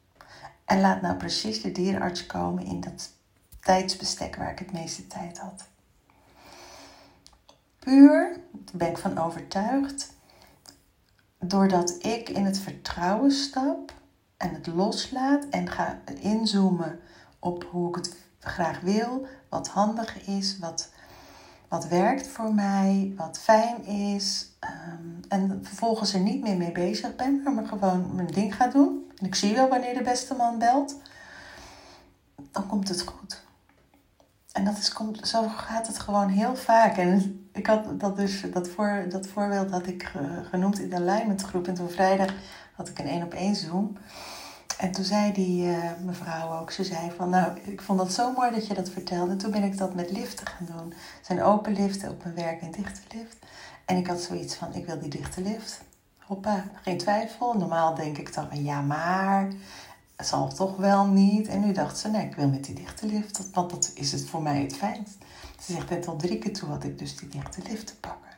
En 0.65 0.81
laat 0.81 1.01
nou 1.01 1.15
precies 1.15 1.61
de 1.61 1.71
dierenarts 1.71 2.25
komen 2.25 2.65
in 2.65 2.79
dat 2.79 3.19
tijdsbestek 3.61 4.35
waar 4.35 4.51
ik 4.51 4.59
het 4.59 4.71
meeste 4.71 5.07
tijd 5.07 5.39
had. 5.39 5.69
Puur, 7.79 8.39
daar 8.51 8.75
ben 8.77 8.89
ik 8.89 8.97
van 8.97 9.17
overtuigd, 9.17 10.13
doordat 11.39 11.95
ik 12.05 12.29
in 12.29 12.45
het 12.45 12.59
vertrouwen 12.59 13.31
stap 13.31 13.93
en 14.37 14.53
het 14.53 14.67
loslaat 14.67 15.45
en 15.49 15.69
ga 15.69 15.99
inzoomen 16.19 16.99
op 17.39 17.63
hoe 17.63 17.89
ik 17.89 17.95
het 17.95 18.15
graag 18.39 18.79
wil, 18.79 19.27
wat 19.49 19.67
handig 19.67 20.27
is, 20.27 20.57
wat, 20.59 20.89
wat 21.67 21.87
werkt 21.87 22.27
voor 22.27 22.53
mij, 22.53 23.13
wat 23.17 23.39
fijn 23.39 23.85
is. 23.85 24.49
Ehm, 24.59 25.07
en 25.27 25.59
vervolgens 25.63 26.13
er 26.13 26.19
niet 26.19 26.41
meer 26.41 26.57
mee 26.57 26.71
bezig 26.71 27.15
ben, 27.15 27.41
maar 27.55 27.67
gewoon 27.67 28.15
mijn 28.15 28.31
ding 28.31 28.55
ga 28.55 28.67
doen. 28.67 29.11
En 29.17 29.25
ik 29.25 29.35
zie 29.35 29.55
wel 29.55 29.69
wanneer 29.69 29.93
de 29.93 30.03
beste 30.03 30.33
man 30.33 30.59
belt. 30.59 30.95
Dan 32.51 32.67
komt 32.67 32.87
het 32.87 33.01
goed. 33.01 33.43
En 34.51 34.65
dat 34.65 34.77
is, 34.77 34.93
komt, 34.93 35.27
zo 35.27 35.47
gaat 35.47 35.87
het 35.87 35.99
gewoon 35.99 36.27
heel 36.27 36.55
vaak. 36.55 36.97
En 36.97 37.47
ik 37.53 37.67
had 37.67 37.99
dat 37.99 38.15
dus, 38.15 38.45
dat, 38.53 38.69
voor, 38.69 39.05
dat 39.09 39.27
voorbeeld 39.27 39.71
had 39.71 39.87
ik 39.87 40.11
genoemd 40.49 40.79
in 40.79 40.89
de 40.89 40.95
alignment 40.95 41.41
groep. 41.41 41.67
En 41.67 41.73
toen 41.73 41.89
vrijdag 41.89 42.33
had 42.75 42.87
ik 42.87 42.99
een 42.99 43.07
één 43.07 43.23
op 43.23 43.33
één 43.33 43.55
Zoom. 43.55 43.97
En 44.77 44.91
toen 44.91 45.03
zei 45.03 45.31
die 45.31 45.65
uh, 45.65 45.77
mevrouw 46.05 46.59
ook, 46.59 46.71
ze 46.71 46.83
zei 46.83 47.11
van, 47.17 47.29
nou, 47.29 47.59
ik 47.63 47.81
vond 47.81 47.99
dat 47.99 48.13
zo 48.13 48.31
mooi 48.31 48.51
dat 48.51 48.67
je 48.67 48.73
dat 48.73 48.89
vertelde. 48.89 49.31
En 49.31 49.37
toen 49.37 49.51
ben 49.51 49.63
ik 49.63 49.77
dat 49.77 49.95
met 49.95 50.11
liften 50.11 50.47
gaan 50.47 50.65
doen. 50.65 50.89
Het 50.89 51.25
zijn 51.25 51.43
open 51.43 51.73
liften 51.73 52.09
op 52.09 52.23
mijn 52.23 52.35
werk 52.35 52.61
en 52.61 52.71
dichte 52.71 53.01
lift. 53.15 53.37
En 53.85 53.97
ik 53.97 54.07
had 54.07 54.21
zoiets 54.21 54.55
van, 54.55 54.73
ik 54.73 54.85
wil 54.85 54.99
die 54.99 55.09
dichte 55.09 55.41
lift. 55.41 55.81
Hoppa, 56.17 56.63
geen 56.81 56.97
twijfel. 56.97 57.53
Normaal 57.53 57.95
denk 57.95 58.17
ik 58.17 58.33
dan, 58.33 58.47
ja 58.51 58.81
maar, 58.81 59.47
het 60.21 60.29
zal 60.29 60.53
toch 60.53 60.75
wel 60.75 61.05
niet. 61.05 61.47
En 61.47 61.59
nu 61.59 61.71
dacht 61.71 61.97
ze, 61.97 62.07
nee, 62.07 62.25
ik 62.25 62.35
wil 62.35 62.47
met 62.47 62.65
die 62.65 62.75
dichte 62.75 63.05
lift, 63.05 63.49
want 63.53 63.69
dat 63.69 63.91
is 63.93 64.11
het 64.11 64.25
voor 64.25 64.41
mij 64.41 64.61
het 64.61 64.75
fijnst. 64.75 65.17
Ze 65.59 65.73
zegt 65.73 65.89
net 65.89 66.07
al 66.07 66.15
drie 66.15 66.37
keer 66.37 66.53
toe 66.53 66.69
had 66.69 66.83
ik 66.83 66.99
dus 66.99 67.15
die 67.17 67.27
dichte 67.27 67.61
lift 67.69 67.87
te 67.87 67.99
pakken. 67.99 68.31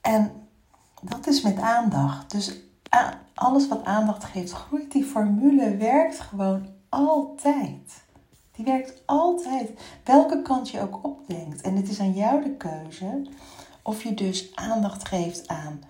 En 0.00 0.32
dat 1.00 1.26
is 1.26 1.42
met 1.42 1.58
aandacht. 1.58 2.30
Dus 2.30 2.60
alles 3.34 3.68
wat 3.68 3.84
aandacht 3.84 4.24
geeft 4.24 4.52
groeit. 4.52 4.92
Die 4.92 5.04
formule 5.04 5.76
werkt 5.76 6.20
gewoon 6.20 6.68
altijd. 6.88 8.02
Die 8.52 8.64
werkt 8.64 9.02
altijd. 9.04 9.70
Welke 10.04 10.42
kant 10.42 10.70
je 10.70 10.80
ook 10.80 11.04
opdenkt. 11.04 11.60
En 11.60 11.76
het 11.76 11.88
is 11.88 12.00
aan 12.00 12.12
jou 12.12 12.42
de 12.42 12.56
keuze 12.56 13.26
of 13.82 14.02
je 14.02 14.14
dus 14.14 14.56
aandacht 14.56 15.08
geeft 15.08 15.48
aan 15.48 15.80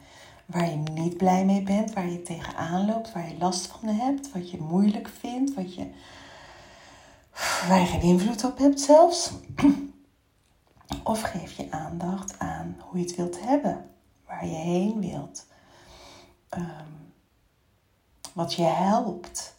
waar 0.47 0.71
je 0.71 0.77
niet 0.77 1.17
blij 1.17 1.45
mee 1.45 1.63
bent, 1.63 1.93
waar 1.93 2.09
je 2.09 2.23
tegenaan 2.23 2.87
loopt, 2.87 3.13
waar 3.13 3.29
je 3.29 3.39
last 3.39 3.67
van 3.67 3.89
hebt, 3.89 4.33
wat 4.33 4.51
je 4.51 4.61
moeilijk 4.61 5.09
vindt, 5.09 5.55
wat 5.55 5.75
je, 5.75 5.91
waar 7.69 7.81
je 7.81 7.87
geen 7.87 8.01
invloed 8.01 8.45
op 8.45 8.59
hebt 8.59 8.81
zelfs. 8.81 9.33
Of 11.05 11.21
geef 11.21 11.57
je 11.57 11.71
aandacht 11.71 12.39
aan 12.39 12.77
hoe 12.81 12.99
je 12.99 13.07
het 13.07 13.17
wilt 13.17 13.41
hebben, 13.41 13.91
waar 14.27 14.47
je 14.47 14.55
heen 14.55 15.01
wilt, 15.01 15.47
um, 16.51 17.13
wat 18.33 18.55
je 18.55 18.63
helpt, 18.63 19.57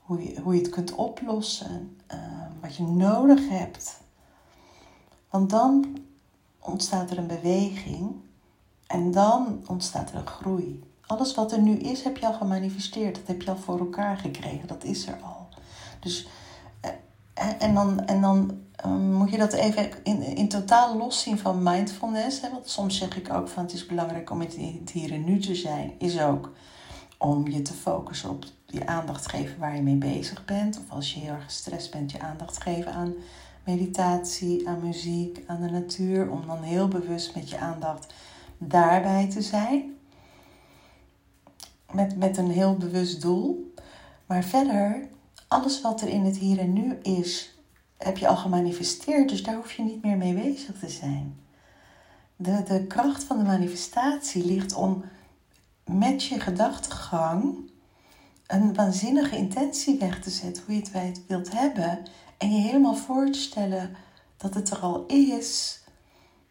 hoe 0.00 0.22
je, 0.22 0.40
hoe 0.40 0.54
je 0.54 0.60
het 0.60 0.70
kunt 0.70 0.94
oplossen, 0.94 1.96
um, 2.12 2.60
wat 2.60 2.76
je 2.76 2.82
nodig 2.82 3.48
hebt. 3.48 4.00
Want 5.30 5.50
dan 5.50 5.98
ontstaat 6.58 7.10
er 7.10 7.18
een 7.18 7.26
beweging 7.26 8.14
en 8.88 9.10
dan 9.10 9.64
ontstaat 9.66 10.10
er 10.10 10.16
een 10.16 10.26
groei. 10.26 10.82
Alles 11.06 11.34
wat 11.34 11.52
er 11.52 11.60
nu 11.60 11.76
is, 11.76 12.02
heb 12.02 12.16
je 12.16 12.26
al 12.26 12.32
gemanifesteerd. 12.32 13.14
Dat 13.14 13.26
heb 13.26 13.42
je 13.42 13.50
al 13.50 13.56
voor 13.56 13.78
elkaar 13.78 14.16
gekregen. 14.16 14.68
Dat 14.68 14.84
is 14.84 15.06
er 15.06 15.18
al. 15.22 15.48
Dus, 16.00 16.28
eh, 16.80 16.90
en 17.58 17.74
dan, 17.74 18.04
en 18.04 18.20
dan 18.20 18.58
um, 18.86 19.12
moet 19.12 19.30
je 19.30 19.38
dat 19.38 19.52
even 19.52 19.90
in, 20.02 20.22
in 20.22 20.48
totaal 20.48 20.96
loszien 20.96 21.38
van 21.38 21.62
mindfulness. 21.62 22.40
Hè? 22.40 22.50
Want 22.50 22.68
soms 22.68 22.96
zeg 22.96 23.16
ik 23.16 23.32
ook 23.32 23.48
van 23.48 23.62
het 23.62 23.72
is 23.72 23.86
belangrijk 23.86 24.30
om 24.30 24.42
in 24.42 24.78
het 24.80 24.90
hier 24.90 25.12
en 25.12 25.24
nu 25.24 25.38
te 25.38 25.54
zijn. 25.54 25.92
Is 25.98 26.20
ook 26.20 26.52
om 27.18 27.48
je 27.48 27.62
te 27.62 27.72
focussen 27.72 28.30
op 28.30 28.44
je 28.66 28.86
aandacht 28.86 29.28
geven 29.28 29.58
waar 29.58 29.76
je 29.76 29.82
mee 29.82 29.96
bezig 29.96 30.44
bent. 30.44 30.78
Of 30.78 30.90
als 30.90 31.14
je 31.14 31.20
heel 31.20 31.32
erg 31.32 31.44
gestrest 31.44 31.90
bent, 31.90 32.12
je 32.12 32.20
aandacht 32.20 32.62
geven 32.62 32.92
aan 32.92 33.14
meditatie, 33.64 34.68
aan 34.68 34.80
muziek, 34.80 35.44
aan 35.46 35.60
de 35.60 35.70
natuur. 35.70 36.30
Om 36.30 36.46
dan 36.46 36.62
heel 36.62 36.88
bewust 36.88 37.34
met 37.34 37.50
je 37.50 37.58
aandacht 37.58 38.12
daarbij 38.58 39.28
te 39.30 39.42
zijn. 39.42 39.96
Met, 41.92 42.16
met 42.16 42.36
een 42.36 42.50
heel 42.50 42.76
bewust 42.76 43.22
doel. 43.22 43.72
Maar 44.26 44.44
verder, 44.44 45.08
alles 45.48 45.80
wat 45.80 46.00
er 46.00 46.08
in 46.08 46.24
het 46.24 46.36
hier 46.36 46.58
en 46.58 46.72
nu 46.72 46.94
is, 47.02 47.58
heb 47.96 48.18
je 48.18 48.28
al 48.28 48.36
gemanifesteerd. 48.36 49.28
Dus 49.28 49.42
daar 49.42 49.54
hoef 49.54 49.72
je 49.72 49.82
niet 49.82 50.02
meer 50.02 50.16
mee 50.16 50.34
bezig 50.34 50.78
te 50.78 50.88
zijn. 50.88 51.36
De, 52.36 52.62
de 52.62 52.86
kracht 52.86 53.24
van 53.24 53.38
de 53.38 53.44
manifestatie 53.44 54.44
ligt 54.44 54.74
om 54.74 55.04
met 55.84 56.24
je 56.24 56.40
gedachtegang 56.40 57.70
een 58.46 58.74
waanzinnige 58.74 59.36
intentie 59.36 59.98
weg 59.98 60.20
te 60.20 60.30
zetten, 60.30 60.62
hoe 60.66 60.74
je 60.74 60.98
het 60.98 61.26
wilt 61.26 61.52
hebben. 61.52 61.98
En 62.38 62.54
je 62.54 62.60
helemaal 62.60 62.94
voor 62.94 63.30
te 63.30 63.38
stellen 63.38 63.96
dat 64.36 64.54
het 64.54 64.70
er 64.70 64.78
al 64.78 65.06
is. 65.06 65.80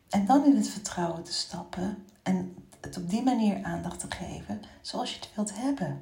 En 0.10 0.26
dan 0.26 0.46
in 0.46 0.56
het 0.56 0.68
vertrouwen 0.68 1.24
te 1.24 1.34
stappen 1.34 2.06
en 2.24 2.56
het 2.82 2.98
op 2.98 3.10
die 3.10 3.24
manier 3.24 3.64
aandacht 3.64 4.00
te 4.00 4.08
geven 4.10 4.62
zoals 4.82 5.14
je 5.14 5.20
het 5.20 5.36
wilt 5.36 5.52
hebben. 5.56 6.02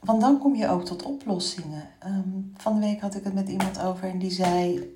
Want 0.00 0.20
dan 0.20 0.38
kom 0.38 0.54
je 0.54 0.68
ook 0.68 0.84
tot 0.84 1.02
oplossingen. 1.02 1.88
Um, 2.06 2.52
van 2.56 2.74
de 2.74 2.86
week 2.86 3.00
had 3.00 3.14
ik 3.14 3.24
het 3.24 3.34
met 3.34 3.48
iemand 3.48 3.80
over 3.80 4.08
en 4.08 4.18
die 4.18 4.30
zei. 4.30 4.90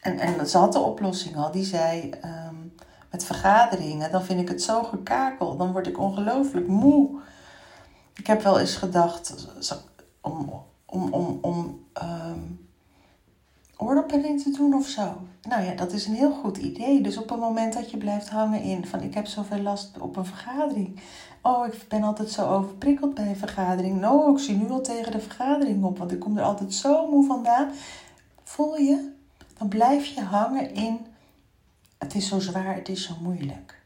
En, 0.00 0.18
en 0.18 0.48
ze 0.48 0.58
had 0.58 0.72
de 0.72 0.78
oplossing 0.78 1.36
al. 1.36 1.50
Die 1.50 1.64
zei: 1.64 2.10
ehm, 2.10 2.54
Met 3.10 3.24
vergaderingen, 3.24 4.10
dan 4.10 4.24
vind 4.24 4.40
ik 4.40 4.48
het 4.48 4.62
zo 4.62 4.82
gekakel. 4.82 5.56
Dan 5.56 5.72
word 5.72 5.86
ik 5.86 5.98
ongelooflijk 5.98 6.66
moe. 6.66 7.20
Ik 8.14 8.26
heb 8.26 8.42
wel 8.42 8.60
eens 8.60 8.74
gedacht 8.74 9.48
om, 10.20 10.62
om, 10.86 11.12
om, 11.12 11.38
om 11.40 11.86
um, 12.02 12.65
oordoppelling 13.76 14.42
te 14.42 14.50
doen 14.50 14.74
of 14.74 14.86
zo. 14.86 15.20
Nou 15.48 15.64
ja, 15.64 15.74
dat 15.74 15.92
is 15.92 16.06
een 16.06 16.14
heel 16.14 16.32
goed 16.32 16.56
idee. 16.56 17.00
Dus 17.00 17.16
op 17.16 17.28
het 17.28 17.40
moment 17.40 17.72
dat 17.72 17.90
je 17.90 17.96
blijft 17.96 18.28
hangen 18.28 18.62
in 18.62 18.86
van 18.86 19.02
ik 19.02 19.14
heb 19.14 19.26
zoveel 19.26 19.60
last 19.60 19.98
op 20.00 20.16
een 20.16 20.26
vergadering. 20.26 21.00
Oh, 21.42 21.66
ik 21.66 21.84
ben 21.88 22.02
altijd 22.02 22.30
zo 22.30 22.48
overprikkeld 22.48 23.14
bij 23.14 23.28
een 23.28 23.36
vergadering. 23.36 24.00
Nou, 24.00 24.32
ik 24.32 24.38
zie 24.38 24.56
nu 24.56 24.70
al 24.70 24.80
tegen 24.80 25.12
de 25.12 25.20
vergadering 25.20 25.84
op, 25.84 25.98
want 25.98 26.12
ik 26.12 26.20
kom 26.20 26.38
er 26.38 26.44
altijd 26.44 26.74
zo 26.74 27.10
moe 27.10 27.26
vandaan. 27.26 27.70
Voel 28.42 28.76
je? 28.76 29.12
Dan 29.58 29.68
blijf 29.68 30.06
je 30.06 30.20
hangen 30.20 30.74
in 30.74 30.98
het 31.98 32.14
is 32.14 32.28
zo 32.28 32.40
zwaar, 32.40 32.74
het 32.74 32.88
is 32.88 33.02
zo 33.02 33.14
moeilijk. 33.20 33.80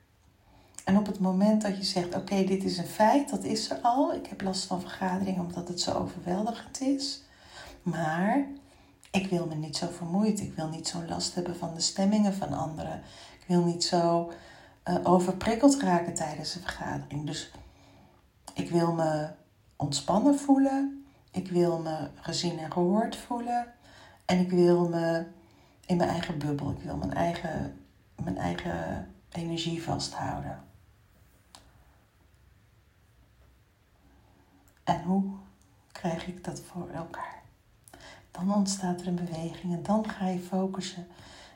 En 0.85 0.97
op 0.97 1.07
het 1.07 1.21
moment 1.21 1.63
dat 1.63 1.77
je 1.77 1.85
zegt, 1.85 2.15
oké, 2.15 2.45
dit 2.45 2.65
is 2.65 2.79
een 2.79 2.87
feit, 2.87 3.31
dat 3.31 3.45
is 3.45 3.71
er 3.71 3.79
al. 3.83 4.15
Ik 4.15 4.27
heb 4.27 4.43
last 4.43 4.65
van 4.65 4.81
vergaderingen 4.81 5.41
omdat 5.41 5.69
het 5.69 5.81
zo 5.81 5.93
overweldigend 5.93 6.81
is. 6.81 7.23
Maar 7.83 8.47
ik 9.11 9.31
wil 9.31 9.47
me 9.47 9.55
niet 9.55 9.77
zo 9.77 9.87
vermoeid. 9.89 10.41
Ik 10.41 10.55
wil 10.55 10.69
niet 10.69 10.89
zo 10.89 11.03
last 11.09 11.35
hebben 11.35 11.57
van 11.57 11.75
de 11.75 11.81
stemmingen 11.81 12.35
van 12.35 12.53
anderen. 12.53 13.03
Ik 13.41 13.45
wil 13.47 13.65
niet 13.65 13.85
zo 13.85 14.33
uh, 14.85 14.97
overprikkeld 15.03 15.81
raken 15.81 16.15
tijdens 16.15 16.55
een 16.55 16.61
vergadering. 16.61 17.27
Dus 17.27 17.51
ik 18.55 18.71
wil 18.71 18.93
me 18.93 19.29
ontspannen 19.77 20.39
voelen. 20.39 21.05
Ik 21.31 21.51
wil 21.51 21.79
me 21.79 22.09
gezien 22.15 22.59
en 22.59 22.73
gehoord 22.73 23.17
voelen. 23.17 23.73
En 24.25 24.39
ik 24.39 24.51
wil 24.51 24.89
me 24.89 25.27
in 25.87 25.97
mijn 25.97 26.09
eigen 26.09 26.39
bubbel. 26.39 26.71
Ik 26.71 26.83
wil 26.83 26.97
mijn 26.97 27.15
eigen, 27.15 27.79
mijn 28.23 28.39
eigen 28.39 29.09
energie 29.33 29.83
vasthouden. 29.83 30.63
En 34.85 35.03
hoe 35.03 35.33
krijg 35.93 36.27
ik 36.27 36.45
dat 36.45 36.61
voor 36.61 36.89
elkaar? 36.91 37.40
Dan 38.47 38.55
ontstaat 38.55 39.01
er 39.01 39.07
een 39.07 39.15
beweging 39.15 39.73
en 39.73 39.83
dan 39.83 40.09
ga 40.09 40.29
je 40.29 40.39
focussen 40.39 41.07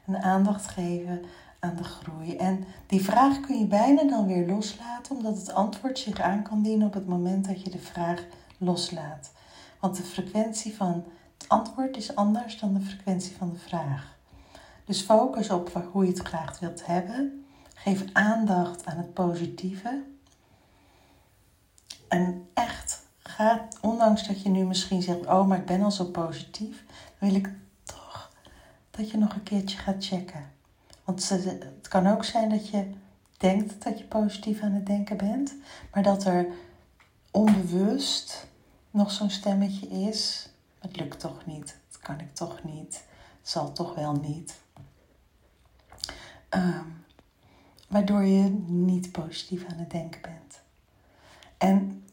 en 0.07 0.23
aandacht 0.23 0.67
geven 0.67 1.23
aan 1.59 1.77
de 1.77 1.85
groei. 1.85 2.37
En 2.37 2.65
die 2.87 3.05
vraag 3.05 3.41
kun 3.41 3.59
je 3.59 3.67
bijna 3.67 4.05
dan 4.05 4.27
weer 4.27 4.47
loslaten, 4.47 5.17
omdat 5.17 5.37
het 5.37 5.53
antwoord 5.53 5.99
zich 5.99 6.21
aan 6.21 6.43
kan 6.43 6.63
dienen 6.63 6.87
op 6.87 6.95
het 6.95 7.07
moment 7.07 7.47
dat 7.47 7.63
je 7.63 7.71
de 7.71 7.79
vraag 7.79 8.25
loslaat. 8.59 9.33
Want 9.81 9.97
de 9.97 10.03
frequentie 10.03 10.77
van 10.77 11.05
het 11.39 11.49
antwoord 11.49 11.97
is 11.97 12.15
anders 12.15 12.59
dan 12.61 12.75
de 12.75 12.81
frequentie 12.81 13.37
van 13.37 13.51
de 13.51 13.59
vraag. 13.59 14.17
Dus 14.85 15.01
focus 15.01 15.51
op 15.51 15.89
hoe 15.93 16.05
je 16.05 16.11
het 16.11 16.27
graag 16.27 16.59
wilt 16.59 16.87
hebben. 16.87 17.45
Geef 17.75 18.05
aandacht 18.13 18.87
aan 18.87 18.97
het 18.97 19.15
positieve. 19.15 20.03
En 22.09 22.49
echt 22.55 23.04
Ondanks 23.81 24.27
dat 24.27 24.43
je 24.43 24.49
nu 24.49 24.65
misschien 24.65 25.03
zegt, 25.03 25.27
oh, 25.27 25.47
maar 25.47 25.59
ik 25.59 25.67
ben 25.67 25.83
al 25.83 25.91
zo 25.91 26.05
positief, 26.05 26.85
wil 27.19 27.35
ik 27.35 27.51
toch 27.83 28.31
dat 28.91 29.11
je 29.11 29.19
nog 29.19 29.35
een 29.35 29.43
keertje 29.43 29.79
gaat 29.79 30.07
checken. 30.07 30.53
Want 31.05 31.29
het 31.29 31.89
kan 31.89 32.07
ook 32.07 32.25
zijn 32.25 32.49
dat 32.49 32.69
je 32.69 32.91
denkt 33.37 33.85
dat 33.85 33.99
je 33.99 34.05
positief 34.05 34.63
aan 34.63 34.73
het 34.73 34.87
denken 34.87 35.17
bent, 35.17 35.55
maar 35.93 36.03
dat 36.03 36.25
er 36.25 36.47
onbewust 37.31 38.47
nog 38.91 39.11
zo'n 39.11 39.31
stemmetje 39.31 39.89
is. 39.89 40.49
Het 40.79 40.97
lukt 40.97 41.21
toch 41.21 41.47
niet, 41.47 41.79
het 41.89 41.99
kan 41.99 42.21
ik 42.21 42.35
toch 42.35 42.65
niet, 42.65 43.05
het 43.41 43.51
zal 43.51 43.73
toch 43.73 43.95
wel 43.95 44.13
niet. 44.13 44.55
Um, 46.51 47.05
waardoor 47.89 48.23
je 48.23 48.49
niet 48.67 49.13
positief 49.13 49.65
aan 49.71 49.79
het 49.79 49.91
denken 49.91 50.21
bent. 50.23 50.61
En 51.59 52.04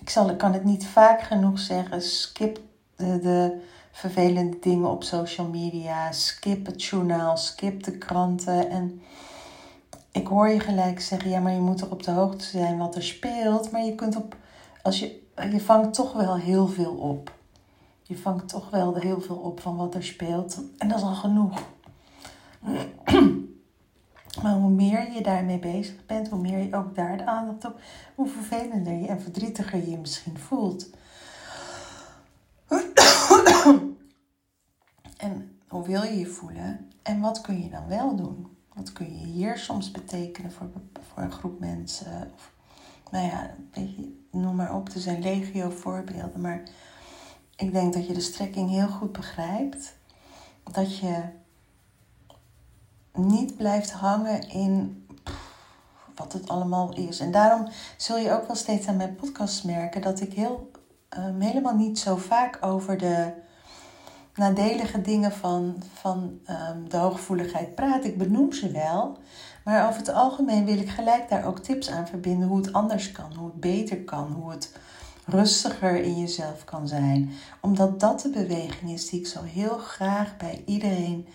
ik 0.00 0.10
zal, 0.10 0.30
ik 0.30 0.38
kan 0.38 0.52
het 0.52 0.64
niet 0.64 0.86
vaak 0.86 1.20
genoeg 1.20 1.58
zeggen, 1.58 2.02
skip 2.02 2.60
de, 2.96 3.18
de 3.18 3.60
vervelende 3.92 4.58
dingen 4.60 4.90
op 4.90 5.04
social 5.04 5.46
media, 5.46 6.12
skip 6.12 6.66
het 6.66 6.84
journaal, 6.84 7.36
skip 7.36 7.82
de 7.82 7.98
kranten 7.98 8.70
en 8.70 9.00
ik 10.16 10.26
hoor 10.26 10.48
je 10.48 10.60
gelijk 10.60 11.00
zeggen, 11.00 11.30
ja, 11.30 11.40
maar 11.40 11.52
je 11.52 11.60
moet 11.60 11.80
er 11.80 11.90
op 11.90 12.02
de 12.02 12.10
hoogte 12.10 12.44
zijn 12.44 12.78
wat 12.78 12.94
er 12.94 13.02
speelt. 13.02 13.70
Maar 13.70 13.84
je 13.84 13.94
kunt 13.94 14.16
op, 14.16 14.36
als 14.82 14.98
je, 14.98 15.22
je 15.50 15.60
vangt 15.60 15.94
toch 15.94 16.12
wel 16.12 16.36
heel 16.36 16.66
veel 16.66 16.92
op. 16.92 17.32
Je 18.02 18.18
vangt 18.18 18.48
toch 18.48 18.70
wel 18.70 18.94
heel 18.94 19.20
veel 19.20 19.36
op 19.36 19.60
van 19.60 19.76
wat 19.76 19.94
er 19.94 20.04
speelt. 20.04 20.60
En 20.78 20.88
dat 20.88 20.98
is 20.98 21.04
al 21.04 21.14
genoeg. 21.14 21.62
Maar 24.42 24.54
hoe 24.54 24.70
meer 24.70 25.12
je 25.12 25.22
daarmee 25.22 25.58
bezig 25.58 26.06
bent, 26.06 26.28
hoe 26.28 26.40
meer 26.40 26.58
je 26.58 26.76
ook 26.76 26.94
daar 26.94 27.16
de 27.16 27.26
aandacht 27.26 27.64
op, 27.64 27.80
hoe 28.14 28.28
vervelender 28.28 28.92
je 28.92 29.06
en 29.06 29.20
verdrietiger 29.20 29.78
je 29.78 29.90
je 29.90 29.98
misschien 29.98 30.38
voelt. 30.38 30.90
En 35.16 35.58
hoe 35.68 35.86
wil 35.86 36.02
je 36.02 36.18
je 36.18 36.26
voelen? 36.26 36.90
En 37.02 37.20
wat 37.20 37.40
kun 37.40 37.62
je 37.62 37.70
dan 37.70 37.86
wel 37.88 38.16
doen? 38.16 38.56
Wat 38.74 38.92
kun 38.92 39.18
je 39.18 39.24
hier 39.24 39.58
soms 39.58 39.90
betekenen 39.90 40.52
voor, 40.52 40.70
voor 41.12 41.22
een 41.22 41.32
groep 41.32 41.60
mensen? 41.60 42.32
Of, 42.34 42.52
nou 43.10 43.26
ja, 43.26 43.54
noem 44.30 44.56
maar 44.56 44.74
op. 44.74 44.88
Er 44.88 45.00
zijn 45.00 45.22
legio 45.22 45.70
voorbeelden. 45.70 46.40
Maar 46.40 46.62
ik 47.56 47.72
denk 47.72 47.92
dat 47.92 48.06
je 48.06 48.14
de 48.14 48.20
strekking 48.20 48.70
heel 48.70 48.88
goed 48.88 49.12
begrijpt. 49.12 49.96
Dat 50.72 50.98
je 50.98 51.22
niet 53.18 53.56
blijft 53.56 53.90
hangen 53.90 54.48
in 54.48 55.04
wat 56.14 56.32
het 56.32 56.48
allemaal 56.48 56.94
is. 56.94 57.20
En 57.20 57.30
daarom 57.30 57.68
zul 57.96 58.16
je 58.16 58.32
ook 58.32 58.46
wel 58.46 58.56
steeds 58.56 58.86
aan 58.86 58.96
mijn 58.96 59.14
podcast 59.14 59.64
merken 59.64 60.02
dat 60.02 60.20
ik 60.20 60.32
heel, 60.32 60.70
um, 61.18 61.40
helemaal 61.40 61.74
niet 61.74 61.98
zo 61.98 62.16
vaak 62.16 62.58
over 62.60 62.98
de 62.98 63.32
nadelige 64.34 65.00
dingen 65.00 65.32
van, 65.32 65.82
van 65.92 66.40
um, 66.50 66.88
de 66.88 66.96
hooggevoeligheid 66.96 67.74
praat. 67.74 68.04
Ik 68.04 68.18
benoem 68.18 68.52
ze 68.52 68.70
wel. 68.70 69.18
Maar 69.64 69.86
over 69.86 69.98
het 69.98 70.12
algemeen 70.12 70.64
wil 70.64 70.78
ik 70.78 70.88
gelijk 70.88 71.28
daar 71.28 71.46
ook 71.46 71.58
tips 71.58 71.90
aan 71.90 72.06
verbinden 72.06 72.48
hoe 72.48 72.56
het 72.56 72.72
anders 72.72 73.12
kan, 73.12 73.34
hoe 73.36 73.46
het 73.46 73.60
beter 73.60 74.04
kan, 74.04 74.32
hoe 74.32 74.50
het 74.50 74.72
rustiger 75.24 76.02
in 76.02 76.20
jezelf 76.20 76.64
kan 76.64 76.88
zijn. 76.88 77.30
Omdat 77.60 78.00
dat 78.00 78.20
de 78.20 78.30
beweging 78.30 78.90
is 78.90 79.08
die 79.08 79.20
ik 79.20 79.26
zo 79.26 79.42
heel 79.42 79.78
graag 79.78 80.36
bij 80.36 80.62
iedereen 80.66 81.26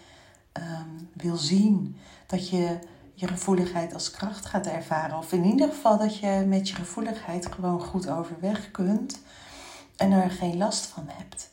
um, 0.53 1.09
wil 1.13 1.35
zien. 1.35 1.97
Dat 2.27 2.49
je 2.49 2.79
je 3.13 3.27
gevoeligheid 3.27 3.93
als 3.93 4.11
kracht 4.11 4.45
gaat 4.45 4.67
ervaren. 4.67 5.17
Of 5.17 5.31
in 5.31 5.43
ieder 5.43 5.67
geval 5.67 5.97
dat 5.97 6.17
je 6.17 6.45
met 6.47 6.69
je 6.69 6.75
gevoeligheid 6.75 7.51
gewoon 7.51 7.81
goed 7.81 8.09
overweg 8.09 8.71
kunt 8.71 9.21
en 9.95 10.11
er 10.11 10.31
geen 10.31 10.57
last 10.57 10.85
van 10.85 11.03
hebt 11.07 11.51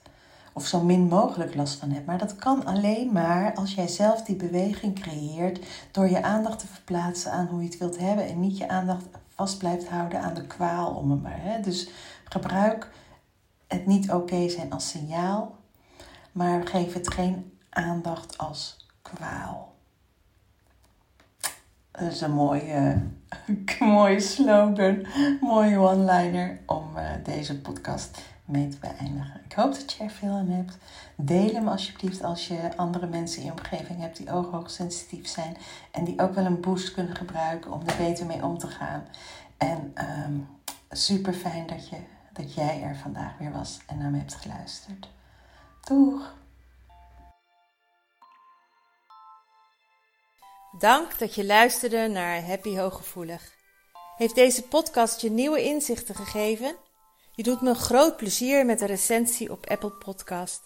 of 0.59 0.67
zo 0.67 0.83
min 0.83 1.09
mogelijk 1.09 1.55
last 1.55 1.79
van 1.79 1.91
hebt. 1.91 2.07
Maar 2.07 2.19
dat 2.19 2.37
kan 2.37 2.65
alleen 2.65 3.13
maar 3.13 3.55
als 3.55 3.75
jij 3.75 3.89
zelf 3.89 4.23
die 4.23 4.37
beweging 4.37 5.01
creëert 5.01 5.67
door 5.91 6.09
je 6.09 6.23
aandacht 6.23 6.59
te 6.59 6.67
verplaatsen 6.67 7.33
aan 7.33 7.47
hoe 7.47 7.61
je 7.61 7.69
het 7.69 7.79
wilt 7.79 7.99
hebben 7.99 8.27
en 8.27 8.41
niet 8.41 8.59
je 8.59 8.69
aandacht 8.69 9.05
vast 9.35 9.59
blijft 9.59 9.89
houden 9.89 10.21
aan 10.21 10.35
de 10.35 10.47
kwaal 10.47 10.95
om 10.95 11.11
het 11.11 11.23
maar. 11.23 11.43
Hè? 11.43 11.61
Dus 11.61 11.89
gebruik 12.25 12.91
het 13.67 13.87
niet 13.87 14.13
oké 14.13 14.49
zijn 14.49 14.73
als 14.73 14.89
signaal, 14.89 15.57
maar 16.33 16.67
geef 16.67 16.93
het 16.93 17.13
geen 17.13 17.53
aandacht 17.71 18.39
als 18.39 18.78
kwaal. 19.15 19.75
Dat 21.91 22.13
is 22.13 22.21
een 22.21 22.33
mooie, 22.33 23.03
mooie 23.81 24.21
slogan, 24.21 25.07
mooie 25.41 25.79
one-liner 25.79 26.61
om 26.67 26.97
uh, 26.97 27.11
deze 27.25 27.61
podcast 27.61 28.19
mee 28.45 28.69
te 28.69 28.79
beëindigen. 28.79 29.41
Ik 29.45 29.53
hoop 29.53 29.75
dat 29.75 29.93
je 29.93 30.05
er 30.05 30.11
veel 30.11 30.33
aan 30.33 30.49
hebt. 30.49 30.79
Deel 31.17 31.55
hem 31.55 31.69
alsjeblieft 31.69 32.23
als 32.23 32.49
je 32.49 32.77
andere 32.77 33.07
mensen 33.07 33.41
in 33.41 33.47
je 33.47 33.53
omgeving 33.53 34.01
hebt 34.01 34.17
die 34.17 34.33
ook 34.33 34.53
hoogsensitief 34.53 35.27
zijn. 35.27 35.57
En 35.91 36.05
die 36.05 36.21
ook 36.21 36.35
wel 36.35 36.45
een 36.45 36.61
boost 36.61 36.93
kunnen 36.93 37.17
gebruiken 37.17 37.73
om 37.73 37.81
er 37.87 37.97
beter 37.97 38.27
mee 38.27 38.45
om 38.45 38.59
te 38.59 38.67
gaan. 38.67 39.05
En 39.57 39.95
um, 40.27 40.49
super 40.91 41.33
fijn 41.33 41.67
dat, 41.67 41.89
je, 41.89 41.97
dat 42.33 42.55
jij 42.55 42.83
er 42.83 42.97
vandaag 42.97 43.39
weer 43.39 43.53
was 43.53 43.81
en 43.87 43.99
naar 43.99 44.11
me 44.11 44.19
hebt 44.19 44.35
geluisterd. 44.35 45.09
Doeg! 45.81 46.37
Dank 50.73 51.19
dat 51.19 51.35
je 51.35 51.45
luisterde 51.45 52.09
naar 52.09 52.47
Happy 52.47 52.77
Hooggevoelig. 52.77 53.53
Heeft 54.17 54.35
deze 54.35 54.63
podcast 54.63 55.21
je 55.21 55.31
nieuwe 55.31 55.63
inzichten 55.63 56.15
gegeven? 56.15 56.77
Je 57.33 57.43
doet 57.43 57.61
me 57.61 57.75
groot 57.75 58.17
plezier 58.17 58.67
met 58.67 58.81
een 58.81 58.87
recensie 58.87 59.51
op 59.51 59.67
Apple 59.67 59.91
Podcast. 59.91 60.61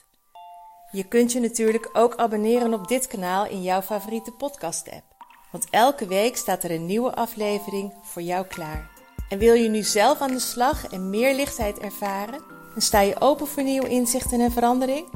Je 0.91 1.05
kunt 1.05 1.33
je 1.33 1.41
natuurlijk 1.41 1.91
ook 1.93 2.17
abonneren 2.17 2.75
op 2.75 2.88
dit 2.88 3.07
kanaal 3.07 3.47
in 3.47 3.62
jouw 3.62 3.83
favoriete 3.83 4.31
podcast-app. 4.31 5.05
Want 5.51 5.67
elke 5.71 6.07
week 6.07 6.37
staat 6.37 6.65
er 6.65 6.71
een 6.71 6.87
nieuwe 6.87 7.15
aflevering 7.15 7.95
voor 8.03 8.23
jou 8.23 8.47
klaar. 8.47 8.91
En 9.29 9.38
wil 9.38 9.55
je 9.55 9.69
nu 9.69 9.83
zelf 9.83 10.21
aan 10.21 10.33
de 10.33 10.38
slag 10.38 10.87
en 10.87 11.11
meer 11.11 11.35
lichtheid 11.35 11.79
ervaren? 11.79 12.43
En 12.75 12.83
sta 12.83 13.01
je 13.01 13.21
open 13.21 13.47
voor 13.47 13.62
nieuwe 13.62 13.88
inzichten 13.88 14.41
en 14.41 14.53
verandering? 14.53 15.09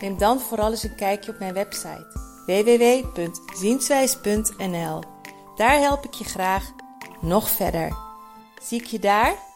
Neem 0.00 0.18
dan 0.18 0.40
vooral 0.40 0.70
eens 0.70 0.82
een 0.82 0.94
kijkje 0.94 1.32
op 1.32 1.38
mijn 1.38 1.54
website 1.54 2.29
www.zienswijs.nl. 2.46 5.02
Daar 5.56 5.78
help 5.78 6.04
ik 6.04 6.14
je 6.14 6.24
graag 6.24 6.72
nog 7.20 7.50
verder. 7.50 7.96
Zie 8.62 8.80
ik 8.80 8.86
je 8.86 8.98
daar? 8.98 9.49